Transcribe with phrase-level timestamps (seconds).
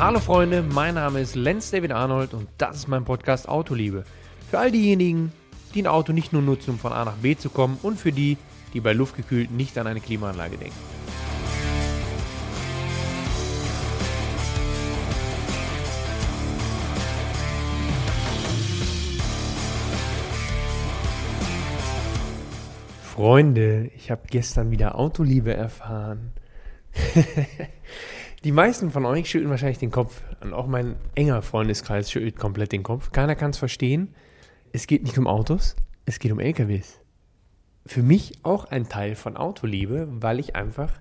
[0.00, 4.04] Hallo Freunde, mein Name ist Lenz David Arnold und das ist mein Podcast Autoliebe.
[4.48, 5.32] Für all diejenigen,
[5.74, 8.12] die ein Auto nicht nur nutzen, um von A nach B zu kommen und für
[8.12, 8.36] die,
[8.74, 10.76] die bei luftgekühlt nicht an eine Klimaanlage denken.
[23.02, 26.34] Freunde, ich habe gestern wieder Autoliebe erfahren.
[28.44, 30.22] Die meisten von euch schütteln wahrscheinlich den Kopf.
[30.40, 33.10] Und auch mein enger Freundeskreis schüttelt komplett den Kopf.
[33.10, 34.14] Keiner kann es verstehen.
[34.72, 35.74] Es geht nicht um Autos,
[36.04, 37.00] es geht um LKWs.
[37.86, 40.92] Für mich auch ein Teil von Autoliebe, weil ich einfach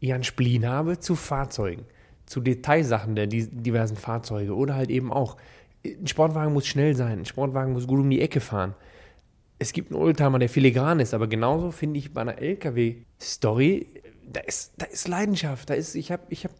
[0.00, 1.84] ja einen Spleen habe zu Fahrzeugen,
[2.26, 5.36] zu Detailsachen der diversen Fahrzeuge oder halt eben auch.
[5.84, 8.74] Ein Sportwagen muss schnell sein, ein Sportwagen muss gut um die Ecke fahren.
[9.58, 13.88] Es gibt einen Oldtimer, der filigran ist, aber genauso finde ich bei einer LKW-Story,
[14.30, 16.54] da ist, da ist Leidenschaft, da ist, ich habe, ich habe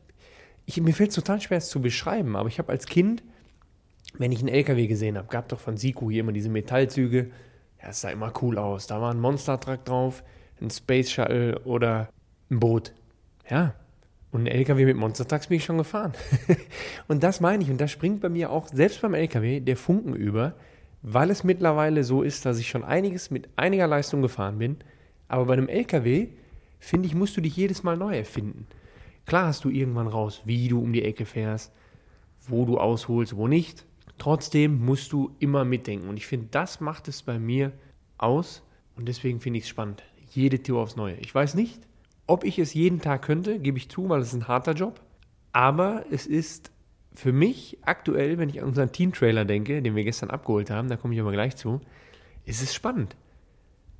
[0.68, 3.22] ich, mir fällt es total schwer, es zu beschreiben, aber ich habe als Kind,
[4.18, 7.30] wenn ich einen LKW gesehen habe, gab doch von Siku hier immer diese Metallzüge,
[7.82, 8.86] ja, es sah immer cool aus.
[8.86, 10.22] Da war ein Monster-Truck drauf,
[10.60, 12.10] ein Space Shuttle oder
[12.50, 12.92] ein Boot.
[13.48, 13.74] Ja,
[14.30, 16.12] und ein LKW mit Monster-Trucks bin ich schon gefahren.
[17.08, 20.14] und das meine ich, und da springt bei mir auch, selbst beim LKW, der Funken
[20.14, 20.54] über,
[21.00, 24.76] weil es mittlerweile so ist, dass ich schon einiges mit einiger Leistung gefahren bin.
[25.28, 26.28] Aber bei einem LKW,
[26.78, 28.66] finde ich, musst du dich jedes Mal neu erfinden.
[29.28, 31.70] Klar hast du irgendwann raus, wie du um die Ecke fährst,
[32.46, 33.84] wo du ausholst, wo nicht.
[34.16, 36.08] Trotzdem musst du immer mitdenken.
[36.08, 37.72] Und ich finde, das macht es bei mir
[38.16, 38.62] aus.
[38.96, 40.02] Und deswegen finde ich es spannend.
[40.30, 41.16] Jede Tour aufs Neue.
[41.16, 41.78] Ich weiß nicht,
[42.26, 44.98] ob ich es jeden Tag könnte, gebe ich zu, weil es ist ein harter Job.
[45.52, 46.72] Aber es ist
[47.14, 50.96] für mich aktuell, wenn ich an unseren Team-Trailer denke, den wir gestern abgeholt haben, da
[50.96, 51.82] komme ich aber gleich zu,
[52.46, 53.14] ist es spannend.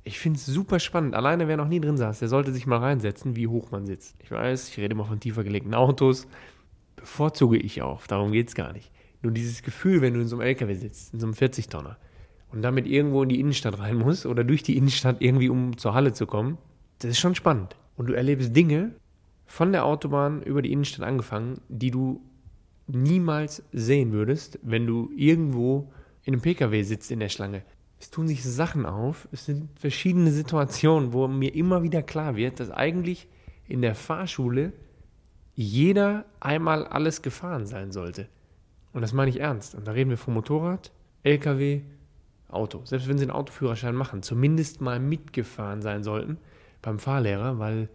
[0.03, 1.13] Ich finde es super spannend.
[1.13, 4.15] Alleine, wer noch nie drin saß, der sollte sich mal reinsetzen, wie hoch man sitzt.
[4.23, 6.27] Ich weiß, ich rede immer von tiefer gelegten Autos.
[6.95, 8.91] Bevorzuge ich auch, darum geht es gar nicht.
[9.21, 11.97] Nur dieses Gefühl, wenn du in so einem LKW sitzt, in so einem 40-Tonner
[12.51, 15.93] und damit irgendwo in die Innenstadt rein musst oder durch die Innenstadt irgendwie, um zur
[15.93, 16.57] Halle zu kommen,
[16.99, 17.75] das ist schon spannend.
[17.95, 18.95] Und du erlebst Dinge
[19.45, 22.21] von der Autobahn über die Innenstadt angefangen, die du
[22.87, 25.91] niemals sehen würdest, wenn du irgendwo
[26.23, 27.63] in einem Pkw sitzt in der Schlange
[27.99, 32.59] es tun sich Sachen auf, es sind verschiedene Situationen, wo mir immer wieder klar wird,
[32.59, 33.27] dass eigentlich
[33.67, 34.71] in der Fahrschule
[35.53, 38.29] jeder einmal alles gefahren sein sollte.
[38.93, 39.75] Und das meine ich ernst.
[39.75, 40.91] Und da reden wir vom Motorrad,
[41.23, 41.81] LKW,
[42.47, 42.81] Auto.
[42.85, 46.37] Selbst wenn sie einen Autoführerschein machen, zumindest mal mitgefahren sein sollten
[46.81, 47.89] beim Fahrlehrer, weil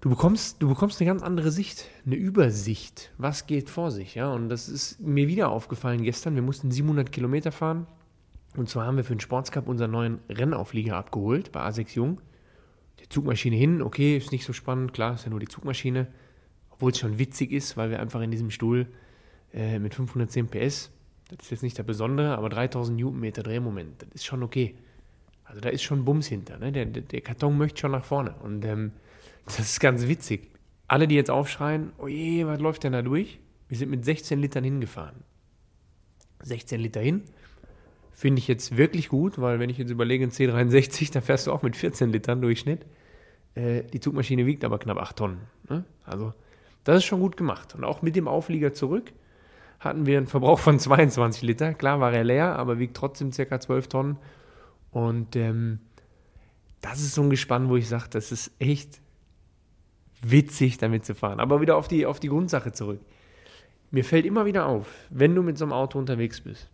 [0.00, 4.14] du bekommst, du bekommst eine ganz andere Sicht, eine Übersicht, was geht vor sich.
[4.16, 4.32] Ja?
[4.32, 6.34] Und das ist mir wieder aufgefallen gestern.
[6.34, 7.86] Wir mussten 700 Kilometer fahren
[8.56, 12.20] und zwar haben wir für den Sportscup unseren neuen Rennauflieger abgeholt bei A6 Jung.
[13.00, 16.06] Die Zugmaschine hin, okay, ist nicht so spannend, klar, ist ja nur die Zugmaschine.
[16.70, 18.86] Obwohl es schon witzig ist, weil wir einfach in diesem Stuhl
[19.54, 20.90] äh, mit 510 PS,
[21.28, 24.74] das ist jetzt nicht der Besondere, aber 3000 Newtonmeter Drehmoment, das ist schon okay.
[25.44, 26.58] Also da ist schon Bums hinter.
[26.58, 26.72] Ne?
[26.72, 28.34] Der, der, Karton möchte schon nach vorne.
[28.42, 28.92] Und ähm,
[29.46, 30.50] das ist ganz witzig.
[30.88, 33.38] Alle, die jetzt aufschreien, oh je, was läuft denn da durch?
[33.68, 35.24] Wir sind mit 16 Litern hingefahren.
[36.42, 37.22] 16 Liter hin,
[38.22, 41.52] Finde ich jetzt wirklich gut, weil wenn ich jetzt überlege, ein C63, da fährst du
[41.52, 42.86] auch mit 14 Litern Durchschnitt.
[43.56, 45.40] Äh, die Zugmaschine wiegt aber knapp 8 Tonnen.
[45.68, 45.84] Ne?
[46.04, 46.32] Also
[46.84, 47.74] das ist schon gut gemacht.
[47.74, 49.12] Und auch mit dem Auflieger zurück
[49.80, 51.74] hatten wir einen Verbrauch von 22 Liter.
[51.74, 53.58] Klar war er leer, aber wiegt trotzdem ca.
[53.58, 54.18] 12 Tonnen.
[54.92, 55.80] Und ähm,
[56.80, 59.00] das ist so ein Gespann, wo ich sage, das ist echt
[60.20, 61.40] witzig, damit zu fahren.
[61.40, 63.00] Aber wieder auf die, auf die Grundsache zurück.
[63.90, 66.70] Mir fällt immer wieder auf, wenn du mit so einem Auto unterwegs bist,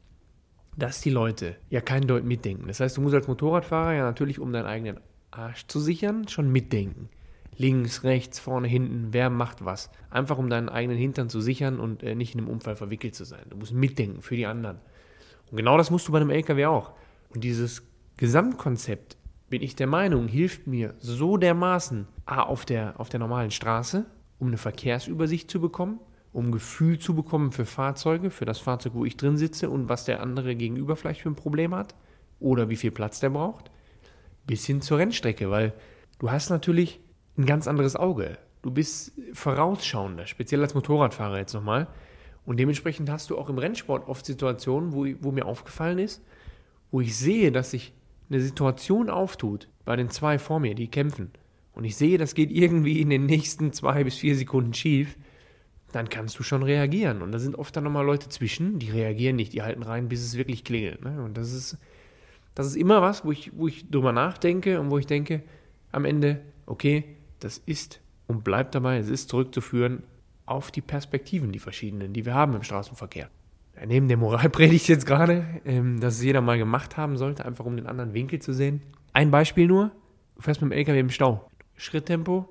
[0.79, 2.69] dass die Leute ja keinen Deut mitdenken.
[2.69, 5.01] Das heißt, du musst als Motorradfahrer ja natürlich, um deinen eigenen
[5.31, 7.09] Arsch zu sichern, schon mitdenken.
[7.57, 9.91] Links, rechts, vorne, hinten, wer macht was.
[10.11, 13.25] Einfach um deinen eigenen Hintern zu sichern und äh, nicht in einem Unfall verwickelt zu
[13.25, 13.45] sein.
[13.51, 14.79] Du musst mitdenken für die anderen.
[15.51, 16.93] Und genau das musst du bei einem LKW auch.
[17.31, 17.83] Und dieses
[18.17, 19.17] Gesamtkonzept,
[19.51, 24.05] bin ich der Meinung, hilft mir so dermaßen A, auf der, auf der normalen Straße,
[24.39, 25.99] um eine Verkehrsübersicht zu bekommen,
[26.33, 30.05] um Gefühl zu bekommen für Fahrzeuge, für das Fahrzeug, wo ich drin sitze und was
[30.05, 31.95] der andere gegenüber vielleicht für ein Problem hat
[32.41, 33.71] oder wie viel Platz der braucht,
[34.47, 35.73] bis hin zur Rennstrecke, weil
[36.19, 37.01] du hast natürlich
[37.37, 38.39] ein ganz anderes Auge.
[38.63, 41.87] Du bist vorausschauender, speziell als Motorradfahrer jetzt nochmal.
[42.45, 46.23] Und dementsprechend hast du auch im Rennsport oft Situationen, wo, wo mir aufgefallen ist,
[46.91, 47.93] wo ich sehe, dass sich
[48.31, 51.31] eine Situation auftut bei den zwei vor mir, die kämpfen.
[51.73, 55.17] Und ich sehe, das geht irgendwie in den nächsten zwei bis vier Sekunden schief
[55.93, 57.23] dann kannst du schon reagieren.
[57.23, 60.23] Und da sind oft dann nochmal Leute zwischen, die reagieren nicht, die halten rein, bis
[60.23, 61.03] es wirklich klingelt.
[61.03, 61.23] Ne?
[61.23, 61.79] Und das ist,
[62.55, 65.43] das ist immer was, wo ich, wo ich drüber nachdenke und wo ich denke,
[65.93, 67.05] am Ende, okay,
[67.41, 70.03] das ist und bleibt dabei, es ist zurückzuführen
[70.45, 73.29] auf die Perspektiven, die verschiedenen, die wir haben im Straßenverkehr.
[73.87, 77.77] Neben der Moralpredigt jetzt gerade, ähm, dass es jeder mal gemacht haben sollte, einfach um
[77.77, 78.83] den anderen Winkel zu sehen.
[79.13, 79.93] Ein Beispiel nur,
[80.35, 81.49] du fährst mit dem LKW im Stau.
[81.77, 82.49] Schritttempo,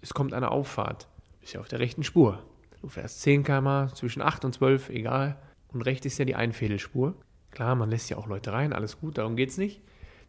[0.00, 1.08] es kommt eine Auffahrt.
[1.40, 2.42] Bist ja auf der rechten Spur.
[2.84, 5.38] Du fährst 10 km zwischen 8 und 12, egal.
[5.72, 7.14] Und rechts ist ja die Einfädelspur.
[7.50, 9.80] Klar, man lässt ja auch Leute rein, alles gut, darum geht es nicht.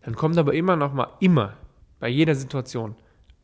[0.04, 1.58] Dann kommt aber immer noch mal, immer,
[2.00, 2.96] bei jeder Situation,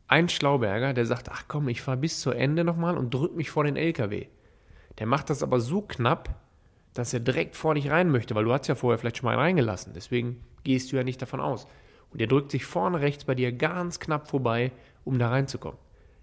[0.08, 3.50] ein Schlauberger, der sagt, ach komm, ich fahre bis zu Ende nochmal und drück mich
[3.50, 4.28] vor den LKW.
[4.98, 6.34] Der macht das aber so knapp,
[6.94, 9.36] dass er direkt vor dich rein möchte, weil du hast ja vorher vielleicht schon mal
[9.36, 9.92] reingelassen.
[9.94, 11.66] Deswegen gehst du ja nicht davon aus.
[12.12, 14.72] Und der drückt sich vorne rechts bei dir ganz knapp vorbei,
[15.04, 15.78] um da reinzukommen.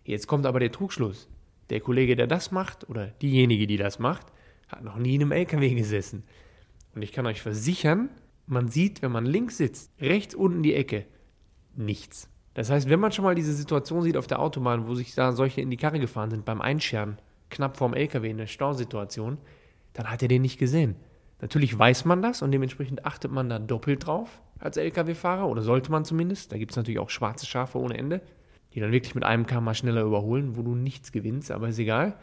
[0.06, 1.28] Jetzt kommt aber der Trugschluss.
[1.70, 4.28] Der Kollege, der das macht, oder diejenige, die das macht,
[4.68, 6.24] hat noch nie in einem LKW gesessen.
[6.96, 8.10] Und ich kann euch versichern,
[8.48, 11.06] man sieht, wenn man links sitzt, rechts unten die Ecke,
[11.76, 12.30] nichts.
[12.56, 15.32] Das heißt, wenn man schon mal diese Situation sieht auf der Autobahn, wo sich da
[15.32, 17.18] solche in die Karre gefahren sind, beim Einscheren,
[17.50, 19.38] knapp vorm LKW in der Stausituation,
[19.94, 20.96] dann hat er den nicht gesehen.
[21.42, 25.92] Natürlich weiß man das und dementsprechend achtet man da doppelt drauf als Lkw-Fahrer oder sollte
[25.92, 26.52] man zumindest.
[26.52, 28.22] Da gibt es natürlich auch schwarze Schafe ohne Ende,
[28.74, 32.16] die dann wirklich mit einem Km schneller überholen, wo du nichts gewinnst, aber ist egal.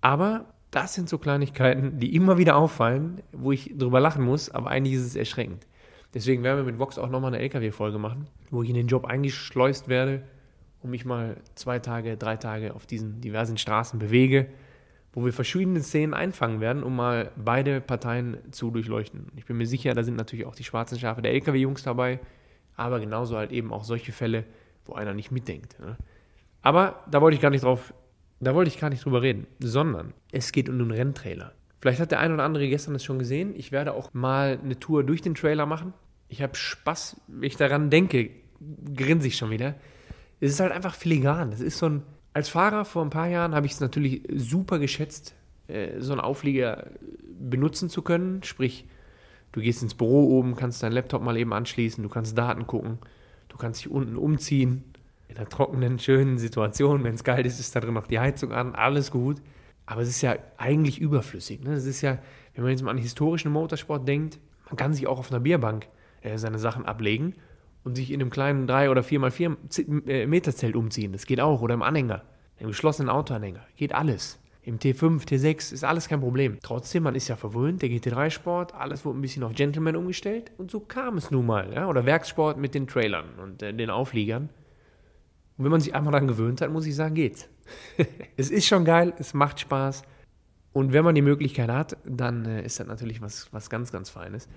[0.00, 4.70] Aber das sind so Kleinigkeiten, die immer wieder auffallen, wo ich drüber lachen muss, aber
[4.70, 5.66] eigentlich ist es erschreckend.
[6.12, 9.04] Deswegen werden wir mit Vox auch nochmal eine LKW-Folge machen, wo ich in den Job
[9.04, 10.22] eingeschleust werde
[10.82, 14.48] und mich mal zwei Tage, drei Tage auf diesen diversen Straßen bewege
[15.14, 19.28] wo wir verschiedene Szenen einfangen werden, um mal beide Parteien zu durchleuchten.
[19.36, 22.18] Ich bin mir sicher, da sind natürlich auch die schwarzen Schafe der LKW-Jungs dabei,
[22.76, 24.44] aber genauso halt eben auch solche Fälle,
[24.86, 25.78] wo einer nicht mitdenkt.
[25.80, 25.96] Ne?
[26.62, 27.94] Aber da wollte ich gar nicht drauf,
[28.40, 31.52] da wollte ich gar nicht drüber reden, sondern es geht um den Renntrailer.
[31.80, 33.54] Vielleicht hat der ein oder andere gestern das schon gesehen.
[33.56, 35.92] Ich werde auch mal eine Tour durch den Trailer machen.
[36.28, 38.30] Ich habe Spaß, wenn ich daran denke,
[38.94, 39.74] grinse ich schon wieder.
[40.40, 41.52] Es ist halt einfach filigran.
[41.52, 42.02] Es ist so ein
[42.34, 45.34] als Fahrer vor ein paar Jahren habe ich es natürlich super geschätzt,
[45.68, 46.90] äh, so einen Auflieger
[47.38, 48.42] benutzen zu können.
[48.42, 48.86] Sprich,
[49.52, 52.98] du gehst ins Büro oben, kannst deinen Laptop mal eben anschließen, du kannst Daten gucken,
[53.54, 54.82] du kannst dich unten umziehen.
[55.28, 58.52] In einer trockenen, schönen Situation, wenn es kalt ist, ist da drin noch die Heizung
[58.52, 59.40] an, alles gut.
[59.86, 61.62] Aber es ist ja eigentlich überflüssig.
[61.62, 61.72] Ne?
[61.74, 62.18] Es ist ja,
[62.54, 65.86] wenn man jetzt mal an historischen Motorsport denkt, man kann sich auch auf einer Bierbank
[66.22, 67.34] äh, seine Sachen ablegen
[67.84, 71.12] und sich in einem kleinen 3 oder 4x4 äh, Meter Zelt umziehen.
[71.12, 71.62] Das geht auch.
[71.62, 72.22] Oder im Anhänger.
[72.58, 73.64] Im geschlossenen Autoanhänger.
[73.76, 74.40] Geht alles.
[74.66, 76.56] Im T5, T6 ist alles kein Problem.
[76.62, 80.70] Trotzdem, man ist ja verwöhnt, der GT3-Sport, alles wurde ein bisschen auf Gentleman umgestellt und
[80.70, 81.70] so kam es nun mal.
[81.74, 81.86] Ja?
[81.86, 84.48] Oder Werkssport mit den Trailern und äh, den Aufliegern.
[85.58, 87.46] Und wenn man sich einmal daran gewöhnt hat, muss ich sagen, geht's.
[88.38, 90.02] es ist schon geil, es macht Spaß.
[90.72, 94.08] Und wenn man die Möglichkeit hat, dann äh, ist das natürlich was, was ganz, ganz
[94.08, 94.48] Feines.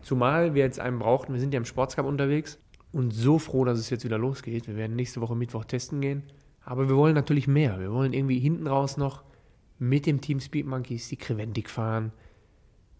[0.00, 2.58] Zumal wir jetzt einen brauchten, wir sind ja im Sportscup unterwegs
[2.92, 4.68] und so froh, dass es jetzt wieder losgeht.
[4.68, 6.22] Wir werden nächste Woche Mittwoch testen gehen.
[6.64, 7.78] Aber wir wollen natürlich mehr.
[7.78, 9.22] Wir wollen irgendwie hinten raus noch
[9.88, 12.12] mit dem Team Speed Monkeys die Creventic fahren.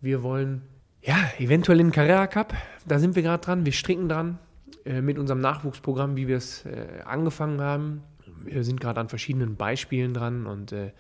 [0.01, 0.63] Wir wollen,
[1.03, 2.55] ja, eventuell in den Carrera Cup.
[2.87, 3.65] Da sind wir gerade dran.
[3.65, 4.39] Wir stricken dran
[4.85, 8.03] äh, mit unserem Nachwuchsprogramm, wie wir es äh, angefangen haben.
[8.43, 10.93] Wir sind gerade an verschiedenen Beispielen dran und äh,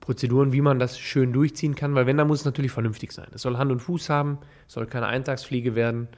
[0.00, 3.26] Prozeduren, wie man das schön durchziehen kann, weil wenn, dann muss es natürlich vernünftig sein.
[3.32, 6.08] Es soll Hand und Fuß haben, es soll keine Eintagsfliege werden,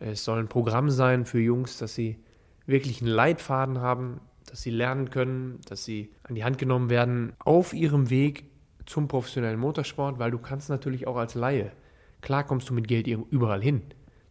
[0.00, 2.18] es soll ein Programm sein für Jungs, dass sie
[2.66, 4.20] wirklich einen Leitfaden haben,
[4.52, 8.44] dass sie lernen können, dass sie an die Hand genommen werden auf ihrem Weg
[8.84, 11.72] zum professionellen Motorsport, weil du kannst natürlich auch als Laie,
[12.20, 13.80] klar kommst du mit Geld überall hin.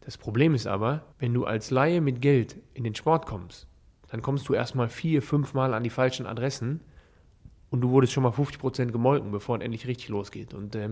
[0.02, 3.66] Das Problem ist aber, wenn du als Laie mit Geld in den Sport kommst,
[4.12, 6.82] dann kommst du erstmal vier, fünf Mal an die falschen Adressen
[7.72, 10.54] und du wurdest schon mal 50% gemolken, bevor es endlich richtig losgeht.
[10.54, 10.90] Und äh,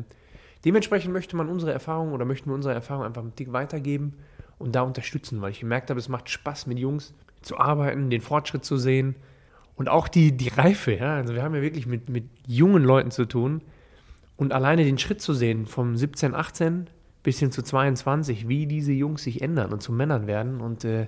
[0.65, 4.15] dementsprechend möchte man unsere Erfahrung oder möchten wir unsere Erfahrung einfach einen Tick weitergeben
[4.57, 8.21] und da unterstützen, weil ich gemerkt habe, es macht Spaß mit Jungs zu arbeiten, den
[8.21, 9.15] Fortschritt zu sehen
[9.75, 10.93] und auch die, die Reife.
[10.93, 11.15] Ja?
[11.15, 13.61] Also wir haben ja wirklich mit, mit jungen Leuten zu tun
[14.35, 16.89] und alleine den Schritt zu sehen vom 17, 18
[17.23, 21.07] bis hin zu 22, wie diese Jungs sich ändern und zu Männern werden und äh,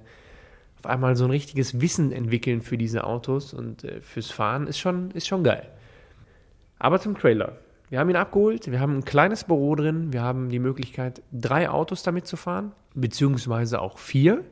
[0.80, 4.80] auf einmal so ein richtiges Wissen entwickeln für diese Autos und äh, fürs Fahren ist
[4.80, 5.68] schon, ist schon geil.
[6.80, 7.58] Aber zum Trailer.
[7.90, 11.70] Wir haben ihn abgeholt, wir haben ein kleines Büro drin, wir haben die Möglichkeit, drei
[11.70, 14.46] Autos damit zu fahren, beziehungsweise auch vier.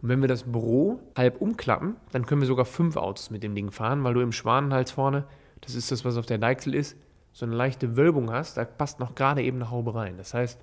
[0.00, 3.54] Und wenn wir das Büro halb umklappen, dann können wir sogar fünf Autos mit dem
[3.54, 5.24] Ding fahren, weil du im Schwanenhals vorne,
[5.60, 6.96] das ist das, was auf der Deichsel ist,
[7.32, 10.16] so eine leichte Wölbung hast, da passt noch gerade eben eine Haube rein.
[10.16, 10.60] Das heißt,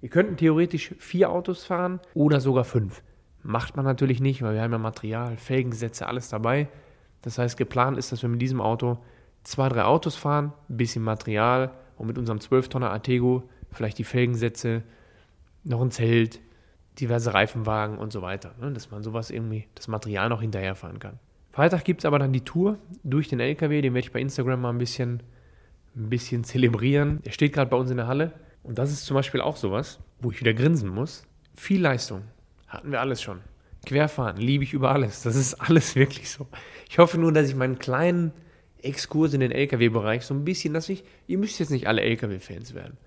[0.00, 3.02] wir könnten theoretisch vier Autos fahren oder sogar fünf.
[3.42, 6.68] Macht man natürlich nicht, weil wir haben ja Material, Felgensätze, alles dabei.
[7.22, 8.98] Das heißt, geplant ist, dass wir mit diesem Auto
[9.44, 14.82] zwei, drei Autos fahren, ein bisschen Material und mit unserem 12-Tonner Artego vielleicht die Felgensätze,
[15.64, 16.40] noch ein Zelt,
[17.00, 18.54] diverse Reifenwagen und so weiter.
[18.60, 18.72] Ne?
[18.72, 21.18] Dass man sowas irgendwie, das Material noch hinterherfahren kann.
[21.52, 24.60] Freitag gibt es aber dann die Tour durch den LKW, den werde ich bei Instagram
[24.60, 25.22] mal ein bisschen
[25.96, 27.22] ein bisschen zelebrieren.
[27.24, 28.32] Der steht gerade bei uns in der Halle.
[28.62, 31.24] Und das ist zum Beispiel auch sowas, wo ich wieder grinsen muss.
[31.56, 32.22] Viel Leistung.
[32.66, 33.40] Hatten wir alles schon.
[33.86, 35.22] Querfahren liebe ich über alles.
[35.22, 36.46] Das ist alles wirklich so.
[36.88, 38.32] Ich hoffe nur, dass ich meinen kleinen
[38.82, 42.74] Exkurs in den LKW-Bereich so ein bisschen, dass ich, ihr müsst jetzt nicht alle LKW-Fans
[42.74, 42.98] werden.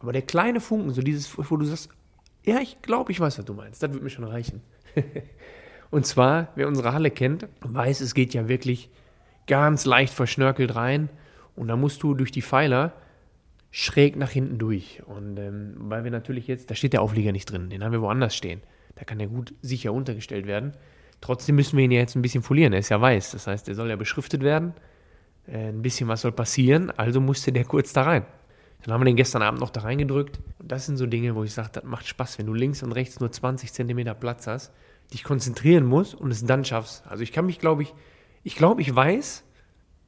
[0.00, 1.90] Aber der kleine Funken, so dieses, wo du sagst,
[2.44, 3.82] ja, ich glaube, ich weiß, was du meinst.
[3.82, 4.60] Das wird mir schon reichen.
[5.90, 8.90] Und zwar, wer unsere Halle kennt, weiß, es geht ja wirklich
[9.46, 11.08] ganz leicht verschnörkelt rein.
[11.56, 12.92] Und da musst du durch die Pfeiler
[13.70, 15.02] schräg nach hinten durch.
[15.06, 18.02] Und ähm, weil wir natürlich jetzt, da steht der Auflieger nicht drin, den haben wir
[18.02, 18.60] woanders stehen.
[18.94, 20.72] Da kann der gut sicher untergestellt werden.
[21.20, 22.72] Trotzdem müssen wir ihn ja jetzt ein bisschen folieren.
[22.72, 23.32] Er ist ja weiß.
[23.32, 24.74] Das heißt, er soll ja beschriftet werden.
[25.46, 26.90] Äh, ein bisschen was soll passieren.
[26.90, 28.26] Also musste der kurz da rein.
[28.84, 30.40] Dann haben wir den gestern Abend noch da reingedrückt.
[30.58, 32.92] Und das sind so Dinge, wo ich sage, das macht Spaß, wenn du links und
[32.92, 34.72] rechts nur 20 Zentimeter Platz hast,
[35.12, 37.06] dich konzentrieren musst und es dann schaffst.
[37.06, 37.94] Also ich kann mich, glaube ich,
[38.42, 39.44] ich glaube, ich weiß,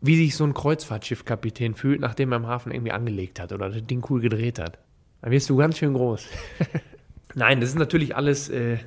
[0.03, 3.87] wie sich so ein Kreuzfahrtschiffkapitän fühlt, nachdem er im Hafen irgendwie angelegt hat oder das
[3.87, 4.79] Ding cool gedreht hat.
[5.23, 6.27] Dann wirst du ganz schön groß.
[7.35, 8.79] Nein, das ist natürlich alles äh,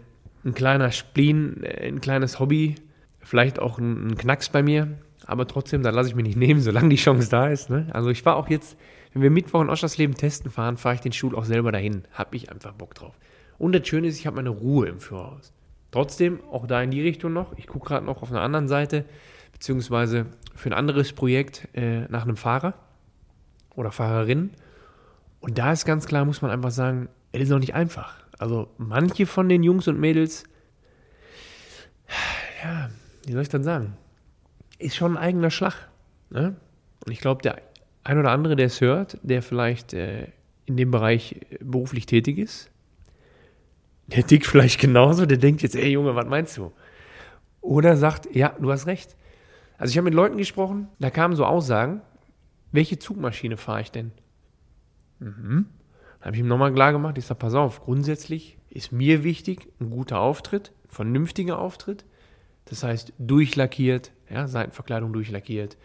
[0.45, 2.75] ein kleiner Spleen, äh, ein kleines Hobby,
[3.19, 6.61] vielleicht auch ein, ein, Knacks bei mir, aber trotzdem, da lasse ich mich nicht nehmen,
[6.61, 7.69] solange die Chance da ist.
[7.69, 7.87] Ne?
[7.91, 8.77] Also ich war auch jetzt
[9.13, 12.03] wenn wir Mittwoch in Oschersleben testen fahren, fahre ich den Stuhl auch selber dahin.
[12.13, 13.17] Hab ich einfach Bock drauf.
[13.57, 15.51] Und das Schöne ist, ich habe meine Ruhe im Führerhaus.
[15.91, 17.57] Trotzdem, auch da in die Richtung noch.
[17.57, 19.05] Ich gucke gerade noch auf einer anderen Seite,
[19.51, 22.75] beziehungsweise für ein anderes Projekt äh, nach einem Fahrer
[23.75, 24.51] oder Fahrerin.
[25.39, 28.15] Und da ist ganz klar, muss man einfach sagen, es ist noch nicht einfach.
[28.37, 30.43] Also manche von den Jungs und Mädels,
[32.63, 32.89] ja,
[33.25, 33.97] wie soll ich dann sagen,
[34.79, 35.89] ist schon ein eigener Schlag.
[36.29, 36.55] Ne?
[37.05, 37.61] Und ich glaube, der
[38.03, 40.27] ein oder andere, der es hört, der vielleicht äh,
[40.65, 42.71] in dem Bereich äh, beruflich tätig ist,
[44.07, 46.71] der tickt vielleicht genauso, der denkt jetzt, ey Junge, was meinst du?
[47.61, 49.15] Oder sagt, ja, du hast recht.
[49.77, 52.01] Also ich habe mit Leuten gesprochen, da kamen so Aussagen,
[52.71, 54.11] welche Zugmaschine fahre ich denn?
[55.19, 55.67] Mhm.
[56.19, 59.67] Dann habe ich ihm nochmal klar gemacht, ich sage, pass auf, grundsätzlich ist mir wichtig
[59.79, 62.05] ein guter Auftritt, vernünftiger Auftritt.
[62.69, 65.77] Das heißt, durchlackiert, ja, Seitenverkleidung durchlackiert,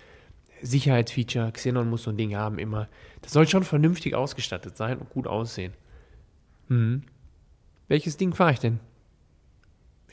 [0.63, 1.53] Sicherheitsfeature.
[1.53, 2.89] Xenon muss so ein Ding haben immer.
[3.23, 5.73] Das soll schon vernünftig ausgestattet sein und gut aussehen.
[6.69, 7.03] Hm.
[7.89, 8.81] Welches Ding fahre ich denn?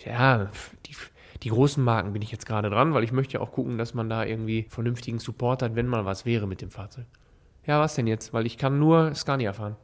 [0.05, 0.49] Ja,
[0.85, 0.95] die,
[1.43, 3.93] die großen Marken bin ich jetzt gerade dran, weil ich möchte ja auch gucken, dass
[3.93, 7.05] man da irgendwie vernünftigen Support hat, wenn mal was wäre mit dem Fahrzeug.
[7.65, 8.33] Ja, was denn jetzt?
[8.33, 9.75] Weil ich kann nur Scania fahren.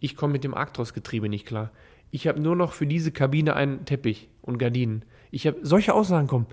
[0.00, 1.70] Ich komme mit dem Actros-Getriebe nicht klar.
[2.10, 5.04] Ich habe nur noch für diese Kabine einen Teppich und Gardinen.
[5.30, 6.46] Ich habe solche Aussagen kommen.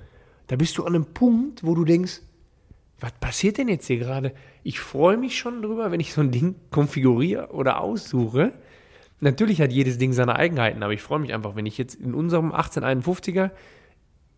[0.48, 2.22] Da bist du an einem Punkt, wo du denkst,
[3.00, 4.34] was passiert denn jetzt hier gerade?
[4.64, 8.54] Ich freue mich schon drüber, wenn ich so ein Ding konfiguriere oder aussuche.
[9.20, 12.14] Natürlich hat jedes Ding seine Eigenheiten, aber ich freue mich einfach, wenn ich jetzt in
[12.14, 13.52] unserem 1851er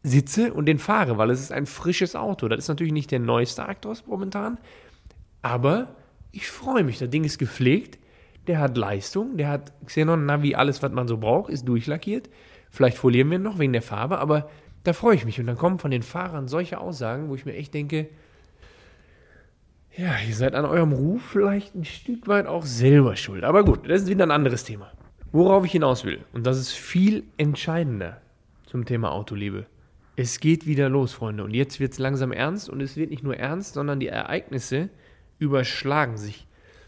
[0.03, 2.47] sitze und den fahre, weil es ist ein frisches Auto.
[2.47, 4.57] Das ist natürlich nicht der neueste Actros momentan,
[5.41, 5.95] aber
[6.31, 6.99] ich freue mich.
[6.99, 7.99] Das Ding ist gepflegt,
[8.47, 12.29] der hat Leistung, der hat Xenon, Navi, alles, was man so braucht, ist durchlackiert.
[12.69, 14.49] Vielleicht folieren wir noch wegen der Farbe, aber
[14.83, 15.39] da freue ich mich.
[15.39, 18.09] Und dann kommen von den Fahrern solche Aussagen, wo ich mir echt denke,
[19.97, 23.43] ja, ihr seid an eurem Ruf vielleicht ein Stück weit auch selber schuld.
[23.43, 24.91] Aber gut, das ist wieder ein anderes Thema.
[25.31, 28.21] Worauf ich hinaus will, und das ist viel entscheidender
[28.65, 29.65] zum Thema Autoliebe.
[30.15, 31.43] Es geht wieder los, Freunde.
[31.43, 32.69] Und jetzt wird es langsam ernst.
[32.69, 34.89] Und es wird nicht nur ernst, sondern die Ereignisse
[35.37, 36.45] überschlagen sich.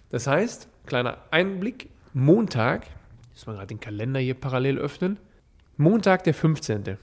[0.09, 5.17] Das heißt, kleiner Einblick, Montag, ich muss mal gerade den Kalender hier parallel öffnen.
[5.81, 6.99] Montag, der 15.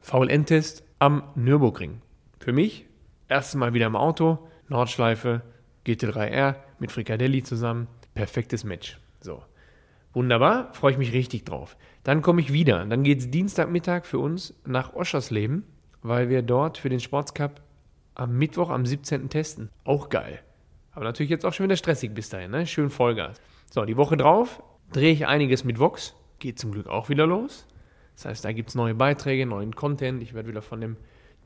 [0.00, 2.02] VLN-Test am Nürburgring.
[2.40, 2.84] Für mich,
[3.28, 5.42] erstes Mal wieder im Auto, Nordschleife,
[5.86, 7.86] GT3R mit Frikadelli zusammen.
[8.14, 8.98] Perfektes Match.
[9.20, 9.44] So.
[10.14, 11.76] Wunderbar, freue ich mich richtig drauf.
[12.02, 12.84] Dann komme ich wieder.
[12.86, 15.62] Dann geht es Dienstagmittag für uns nach Oschersleben,
[16.02, 17.60] weil wir dort für den Sportscup
[18.16, 19.28] am Mittwoch, am 17.
[19.28, 19.70] testen.
[19.84, 20.40] Auch geil.
[20.90, 22.66] Aber natürlich jetzt auch schon wieder stressig bis dahin, ne?
[22.66, 23.40] Schön Vollgas.
[23.70, 24.60] So, die Woche drauf
[24.92, 26.16] drehe ich einiges mit Vox.
[26.40, 27.68] Geht zum Glück auch wieder los.
[28.14, 30.22] Das heißt, da gibt es neue Beiträge, neuen Content.
[30.22, 30.96] Ich werde wieder von dem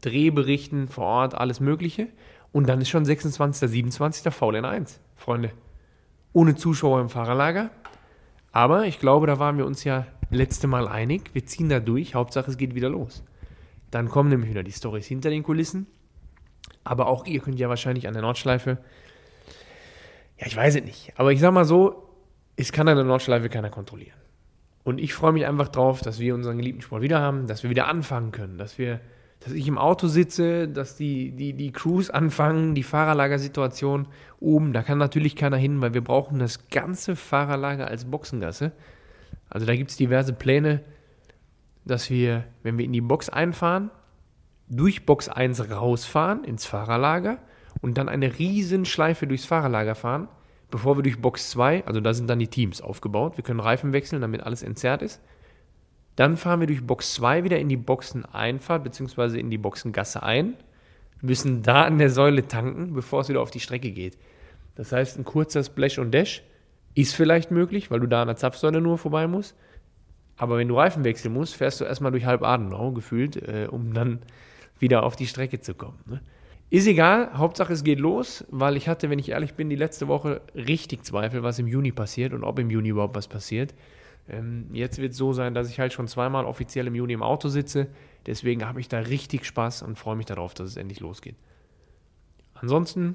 [0.00, 2.08] Dreh berichten, vor Ort, alles Mögliche.
[2.52, 4.32] Und dann ist schon 26., 27.
[4.32, 5.52] VLN1, Freunde.
[6.32, 7.70] Ohne Zuschauer im Fahrerlager.
[8.52, 11.30] Aber ich glaube, da waren wir uns ja letzte Mal einig.
[11.35, 12.14] Wir ziehen da durch.
[12.14, 13.23] Hauptsache, es geht wieder los.
[13.90, 15.87] Dann kommen nämlich wieder die Stories hinter den Kulissen.
[16.85, 18.78] Aber auch ihr könnt ja wahrscheinlich an der Nordschleife.
[20.38, 21.12] Ja, ich weiß es nicht.
[21.16, 22.11] Aber ich sag mal so,
[22.56, 24.18] es kann an der Nordschleife keiner kontrollieren.
[24.86, 27.70] Und ich freue mich einfach drauf, dass wir unseren geliebten Sport wieder haben, dass wir
[27.70, 29.00] wieder anfangen können, dass wir
[29.40, 34.06] dass ich im Auto sitze, dass die, die, die Crews anfangen, die Fahrerlagersituation
[34.38, 38.70] oben, da kann natürlich keiner hin, weil wir brauchen das ganze Fahrerlager als Boxengasse.
[39.50, 40.84] Also da gibt es diverse Pläne,
[41.84, 43.90] dass wir, wenn wir in die Box einfahren,
[44.68, 47.38] durch Box 1 rausfahren ins Fahrerlager
[47.80, 50.28] und dann eine riesen Schleife durchs Fahrerlager fahren,
[50.70, 53.92] bevor wir durch Box 2, also da sind dann die Teams aufgebaut, wir können Reifen
[53.92, 55.20] wechseln, damit alles entzerrt ist.
[56.16, 59.38] Dann fahren wir durch Box 2 wieder in die Boxeneinfahrt bzw.
[59.38, 60.54] in die Boxengasse ein,
[61.20, 64.18] müssen da an der Säule tanken, bevor es wieder auf die Strecke geht.
[64.75, 66.42] Das heißt, ein kurzer Splash und Dash
[66.94, 69.54] ist vielleicht möglich, weil du da an der Zapfsäule nur vorbei musst.
[70.37, 73.94] Aber wenn du Reifen wechseln musst, fährst du erstmal durch halb Adenau gefühlt, äh, um
[73.94, 74.20] dann
[74.78, 75.99] wieder auf die Strecke zu kommen.
[76.06, 76.20] Ne?
[76.68, 80.08] Ist egal, Hauptsache es geht los, weil ich hatte, wenn ich ehrlich bin, die letzte
[80.08, 83.73] Woche richtig Zweifel, was im Juni passiert und ob im Juni überhaupt was passiert.
[84.28, 87.23] Ähm, jetzt wird es so sein, dass ich halt schon zweimal offiziell im Juni im
[87.23, 87.87] Auto sitze.
[88.26, 91.37] Deswegen habe ich da richtig Spaß und freue mich darauf, dass es endlich losgeht.
[92.54, 93.14] Ansonsten,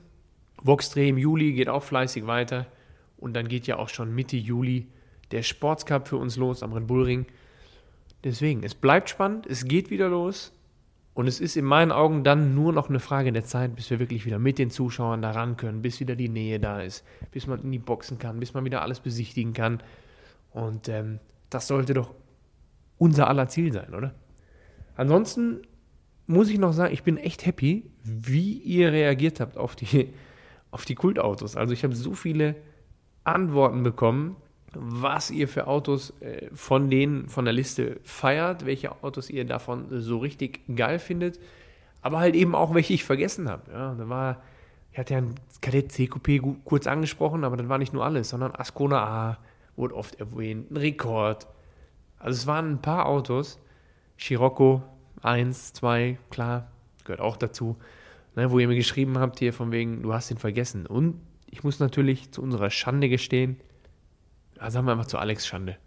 [0.63, 2.67] Voxdreh im Juli geht auch fleißig weiter.
[3.17, 4.87] Und dann geht ja auch schon Mitte Juli
[5.31, 7.25] der Sportscup für uns los am Red Bull Ring.
[8.23, 10.53] Deswegen, es bleibt spannend, es geht wieder los.
[11.13, 13.99] Und es ist in meinen Augen dann nur noch eine Frage der Zeit, bis wir
[13.99, 17.47] wirklich wieder mit den Zuschauern da ran können, bis wieder die Nähe da ist, bis
[17.47, 19.83] man in die Boxen kann, bis man wieder alles besichtigen kann.
[20.51, 22.13] Und ähm, das sollte doch
[22.97, 24.13] unser aller Ziel sein, oder?
[24.95, 25.61] Ansonsten
[26.27, 30.13] muss ich noch sagen, ich bin echt happy, wie ihr reagiert habt auf die,
[30.71, 31.57] auf die Kultautos.
[31.57, 32.55] Also ich habe so viele
[33.23, 34.37] Antworten bekommen,
[34.73, 39.87] was ihr für Autos äh, von denen von der Liste feiert, welche Autos ihr davon
[39.89, 41.39] so richtig geil findet,
[42.01, 43.71] aber halt eben auch welche ich vergessen habe.
[43.71, 44.41] Ja, da war,
[44.91, 48.55] ich hatte ja ein Kadett CQP kurz angesprochen, aber das war nicht nur alles, sondern
[48.55, 49.37] Ascona A,
[49.75, 51.47] wurde oft erwähnt, ein Rekord.
[52.19, 53.59] Also es waren ein paar Autos.
[54.17, 54.83] Scirocco
[55.21, 56.71] 1, 2, klar,
[57.03, 57.77] gehört auch dazu.
[58.35, 60.85] Ne, wo ihr mir geschrieben habt hier von wegen, du hast ihn vergessen.
[60.85, 63.57] Und ich muss natürlich zu unserer Schande gestehen,
[64.61, 65.77] also sagen wir einfach zu Alex Schande.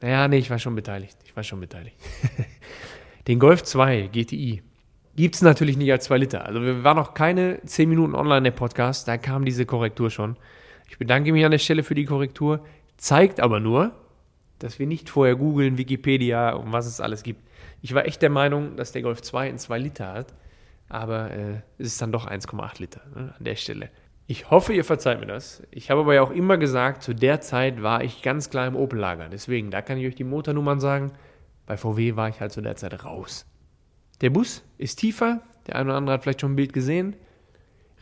[0.00, 1.16] Naja, nee, ich war schon beteiligt.
[1.24, 1.96] Ich war schon beteiligt.
[3.28, 4.62] Den Golf 2 GTI
[5.16, 6.44] gibt es natürlich nicht als 2 Liter.
[6.44, 10.36] Also wir waren noch keine 10 Minuten online der Podcast, da kam diese Korrektur schon.
[10.88, 12.64] Ich bedanke mich an der Stelle für die Korrektur
[12.96, 13.92] zeigt aber nur,
[14.58, 17.40] dass wir nicht vorher googeln, Wikipedia und was es alles gibt.
[17.80, 20.34] Ich war echt der Meinung, dass der Golf 2 in 2 Liter hat,
[20.88, 23.90] aber äh, es ist dann doch 1,8 Liter ne, an der Stelle.
[24.30, 25.62] Ich hoffe, ihr verzeiht mir das.
[25.70, 28.76] Ich habe aber ja auch immer gesagt, zu der Zeit war ich ganz klar im
[28.76, 29.30] Opel-Lager.
[29.30, 31.12] Deswegen, da kann ich euch die Motornummern sagen.
[31.64, 33.46] Bei VW war ich halt zu der Zeit raus.
[34.20, 35.40] Der Bus ist tiefer.
[35.66, 37.16] Der eine oder andere hat vielleicht schon ein Bild gesehen.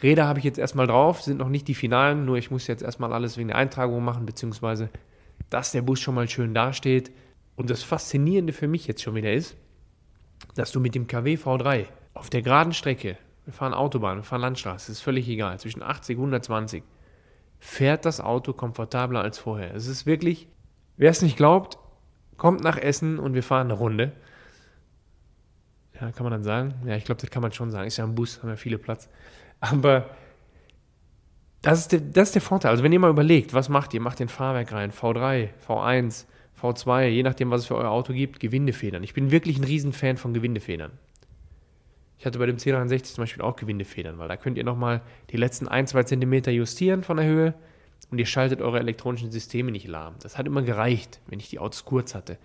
[0.03, 2.83] Räder habe ich jetzt erstmal drauf, sind noch nicht die finalen, nur ich muss jetzt
[2.83, 4.91] erstmal alles wegen der Eintragung machen, beziehungsweise
[5.49, 7.13] dass der Bus schon mal schön dasteht.
[7.55, 9.57] Und das Faszinierende für mich jetzt schon wieder ist,
[10.57, 14.41] dass du mit dem KW V3 auf der geraden Strecke, wir fahren Autobahn, wir fahren
[14.41, 16.83] Landstraße, ist völlig egal, zwischen 80 und 120,
[17.61, 19.73] fährt das Auto komfortabler als vorher.
[19.75, 20.49] Es ist wirklich,
[20.97, 21.79] wer es nicht glaubt,
[22.37, 24.13] kommt nach Essen und wir fahren eine Runde.
[25.95, 26.75] Ja, kann man dann sagen?
[26.85, 27.87] Ja, ich glaube, das kann man schon sagen.
[27.87, 29.09] Ist ja ein Bus, haben ja viele Platz.
[29.61, 30.11] Aber
[31.63, 32.73] das ist, der, das ist der Vorteil.
[32.73, 34.01] Also wenn ihr mal überlegt, was macht ihr?
[34.01, 36.27] Macht den Fahrwerk rein, V3, V1,
[36.61, 39.03] V2, je nachdem, was es für euer Auto gibt, Gewindefedern.
[39.05, 40.93] Ich bin wirklich ein Riesenfan von Gewindefedern.
[42.19, 45.37] Ich hatte bei dem C63 zum Beispiel auch Gewindefedern, weil da könnt ihr nochmal die
[45.37, 47.55] letzten 1, 2 Zentimeter justieren von der Höhe
[48.11, 50.15] und ihr schaltet eure elektronischen Systeme nicht lahm.
[50.23, 52.39] Das hat immer gereicht, wenn ich die Autos kurz hatte.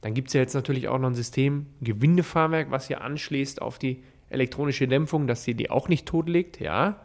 [0.00, 3.78] Dann gibt es ja jetzt natürlich auch noch ein System, Gewindefahrwerk, was ihr anschließt auf
[3.78, 7.04] die elektronische Dämpfung, dass sie die auch nicht totlegt, ja.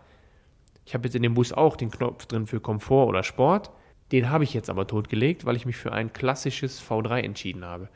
[0.86, 3.72] Ich habe jetzt in dem Bus auch den Knopf drin für Komfort oder Sport.
[4.12, 7.90] Den habe ich jetzt aber totgelegt, weil ich mich für ein klassisches V3 entschieden habe.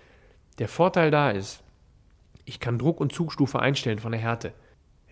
[0.57, 1.63] Der Vorteil da ist,
[2.49, 4.53] ich kann Druck und Zugstufe einstellen von der Härte.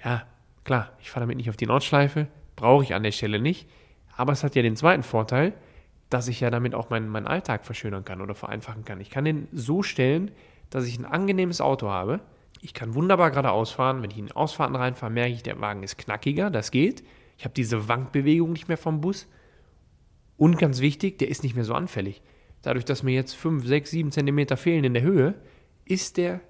[0.03, 0.23] Ja,
[0.63, 3.69] klar, ich fahre damit nicht auf die Nordschleife, brauche ich an der Stelle nicht.
[4.15, 5.53] Aber es hat ja den zweiten Vorteil,
[6.09, 8.99] dass ich ja damit auch meinen, meinen Alltag verschönern kann oder vereinfachen kann.
[8.99, 10.31] Ich kann den so stellen,
[10.69, 12.21] dass ich ein angenehmes Auto habe,
[12.61, 14.01] ich kann wunderbar geradeaus fahren.
[14.01, 16.49] Wenn ich in Ausfahrten reinfahre, merke ich, der Wagen ist knackiger.
[16.49, 17.03] Das geht.
[17.37, 19.27] Ich habe diese Wankbewegung nicht mehr vom Bus.
[20.37, 22.21] Und ganz wichtig, der ist nicht mehr so anfällig.
[22.61, 25.35] Dadurch, dass mir jetzt 5, 6, 7 Zentimeter fehlen in der Höhe,
[25.85, 26.41] ist der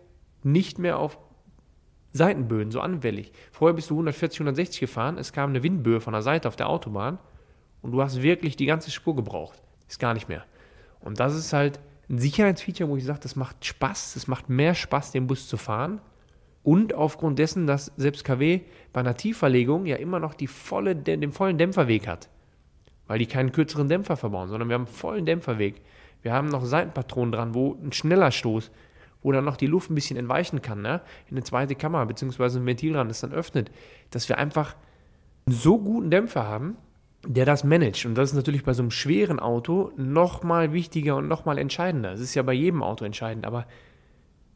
[0.52, 1.20] nicht mehr auf
[2.14, 3.32] Seitenböen so anfällig.
[3.52, 6.70] Vorher bist du 140, 160 gefahren, es kam eine Windböe von der Seite auf der
[6.70, 7.20] Autobahn
[7.82, 9.62] und du hast wirklich die ganze Spur gebraucht.
[9.88, 10.44] Ist gar nicht mehr.
[11.00, 11.80] Und das ist halt
[12.10, 15.58] ein Sicherheitsfeature, wo ich sage, das macht Spaß, es macht mehr Spaß, den Bus zu
[15.58, 16.02] fahren.
[16.64, 21.32] Und aufgrund dessen, dass selbst KW bei einer Tiefverlegung ja immer noch die volle, den
[21.32, 22.30] vollen Dämpferweg hat.
[23.08, 25.82] Weil die keinen kürzeren Dämpfer verbauen, sondern wir haben einen vollen Dämpferweg.
[26.22, 28.72] Wir haben noch Seitenpatronen dran, wo ein schneller Stoß,
[29.28, 31.02] wo dann noch die Luft ein bisschen entweichen kann, ne?
[31.30, 33.70] in eine zweite Kammer, beziehungsweise ein Ventilrand das dann öffnet.
[34.10, 34.74] Dass wir einfach
[35.46, 36.78] einen so guten Dämpfer haben,
[37.26, 38.06] der das managt.
[38.06, 42.14] Und das ist natürlich bei so einem schweren Auto nochmal wichtiger und nochmal entscheidender.
[42.14, 43.66] Es ist ja bei jedem Auto entscheidend, aber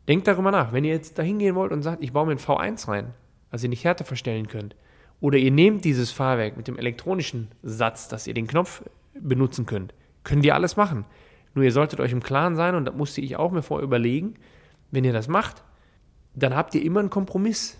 [0.07, 0.71] denkt darüber nach.
[0.71, 3.13] Wenn ihr jetzt da hingehen wollt und sagt, ich baue mir ein V1 rein,
[3.49, 4.77] was ihr nicht härter verstellen könnt,
[5.19, 8.83] Oder ihr nehmt dieses Fahrwerk mit dem elektronischen Satz, dass ihr den Knopf
[9.19, 9.93] benutzen könnt.
[10.23, 11.03] Könnt ihr alles machen.
[11.53, 14.35] Nur ihr solltet euch im Klaren sein, und da musste ich auch mir vorher überlegen,
[14.91, 15.63] wenn ihr das macht,
[16.33, 17.77] dann habt ihr immer einen Kompromiss.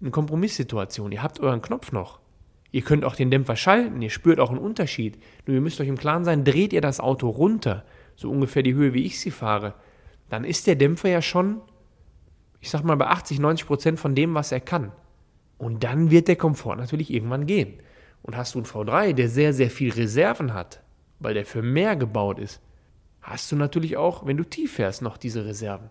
[0.00, 1.12] Eine Kompromisssituation.
[1.12, 2.20] Ihr habt euren Knopf noch.
[2.72, 5.18] Ihr könnt auch den Dämpfer schalten, ihr spürt auch einen Unterschied.
[5.46, 7.84] Nur ihr müsst euch im Klaren sein, dreht ihr das Auto runter,
[8.14, 9.74] so ungefähr die Höhe, wie ich sie fahre,
[10.28, 11.60] dann ist der Dämpfer ja schon,
[12.60, 14.92] ich sag mal, bei 80, 90 Prozent von dem, was er kann.
[15.58, 17.80] Und dann wird der Komfort natürlich irgendwann gehen.
[18.22, 20.82] Und hast du einen V3, der sehr, sehr viel Reserven hat,
[21.18, 22.60] weil der für mehr gebaut ist,
[23.20, 25.90] hast du natürlich auch, wenn du tief fährst, noch diese Reserven.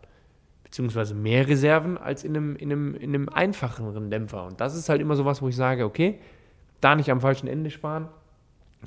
[0.70, 4.46] Beziehungsweise mehr Reserven als in einem, in einem, in einem einfacheren Dämpfer.
[4.46, 6.20] Und das ist halt immer so was, wo ich sage, okay,
[6.80, 8.08] da nicht am falschen Ende sparen,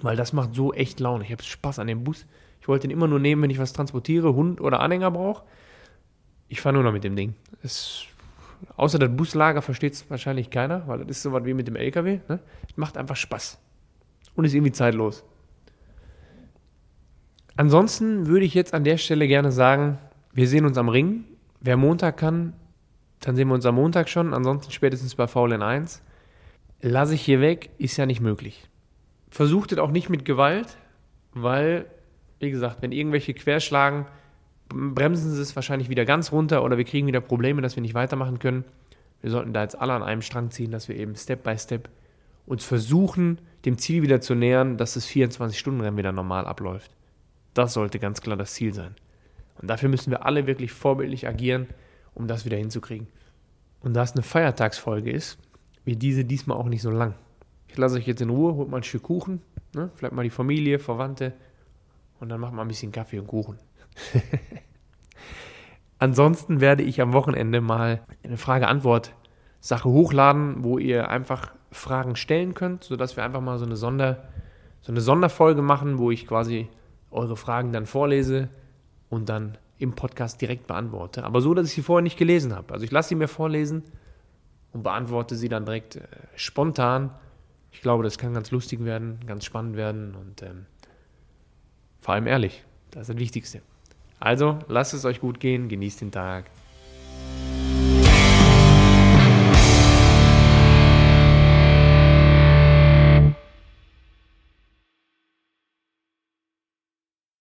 [0.01, 1.25] weil das macht so echt Laune.
[1.25, 2.27] Ich habe Spaß an dem Bus.
[2.61, 5.43] Ich wollte den immer nur nehmen, wenn ich was transportiere, Hund oder Anhänger brauche.
[6.49, 7.35] Ich fahre nur noch mit dem Ding.
[7.63, 8.05] Es,
[8.77, 11.77] außer das Buslager versteht es wahrscheinlich keiner, weil das ist so was wie mit dem
[11.77, 12.21] LKW.
[12.29, 12.39] Ne?
[12.77, 13.59] Macht einfach Spaß.
[14.35, 15.25] Und ist irgendwie zeitlos.
[17.57, 19.99] Ansonsten würde ich jetzt an der Stelle gerne sagen,
[20.33, 21.25] wir sehen uns am Ring.
[21.65, 22.55] Wer Montag kann,
[23.21, 24.35] dann sehen wir uns am Montag schon.
[24.35, 26.03] Ansonsten spätestens bei VLN 1
[26.81, 28.69] lasse ich hier weg, ist ja nicht möglich.
[29.31, 30.77] Versucht es auch nicht mit Gewalt,
[31.33, 31.87] weil,
[32.41, 34.07] wie gesagt, wenn irgendwelche querschlagen,
[34.69, 37.95] bremsen sie es wahrscheinlich wieder ganz runter oder wir kriegen wieder Probleme, dass wir nicht
[37.95, 38.65] weitermachen können.
[39.21, 41.89] Wir sollten da jetzt alle an einem Strang ziehen, dass wir eben Step by Step
[42.45, 46.91] uns versuchen, dem Ziel wieder zu nähern, dass das 24-Stunden-Rennen wieder normal abläuft.
[47.55, 48.97] Das sollte ganz klar das Ziel sein.
[49.61, 51.69] Und dafür müssen wir alle wirklich vorbildlich agieren,
[52.15, 53.07] um das wieder hinzukriegen.
[53.81, 55.39] Und da es eine Feiertagsfolge ist,
[55.85, 57.15] wird diese diesmal auch nicht so lang.
[57.69, 59.43] Ich lasse euch jetzt in Ruhe, holt mal ein Stück Kuchen,
[59.75, 59.91] ne?
[59.95, 61.33] vielleicht mal die Familie, Verwandte
[62.21, 63.59] und dann macht mal ein bisschen Kaffee und Kuchen.
[65.99, 72.85] Ansonsten werde ich am Wochenende mal eine Frage-Antwort-Sache hochladen, wo ihr einfach Fragen stellen könnt,
[72.85, 74.25] sodass wir einfach mal so eine, Sonder,
[74.81, 76.69] so eine Sonderfolge machen, wo ich quasi
[77.11, 78.49] eure Fragen dann vorlese
[79.13, 81.23] und dann im Podcast direkt beantworte.
[81.25, 82.73] Aber so, dass ich sie vorher nicht gelesen habe.
[82.73, 83.83] Also ich lasse sie mir vorlesen
[84.73, 87.11] und beantworte sie dann direkt äh, spontan.
[87.73, 90.65] Ich glaube, das kann ganz lustig werden, ganz spannend werden und ähm,
[92.01, 92.65] vor allem ehrlich.
[92.91, 93.61] Das ist das Wichtigste.
[94.19, 96.47] Also, lasst es euch gut gehen, genießt den Tag.